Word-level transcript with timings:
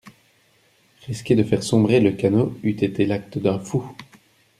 Risquer 1.05 1.35
de 1.35 1.43
faire 1.43 1.61
sombrer 1.61 1.99
le 1.99 2.13
canot 2.13 2.57
eût 2.63 2.71
été 2.83 3.05
l'acte 3.05 3.37
d'un 3.37 3.59
fou. 3.59 3.87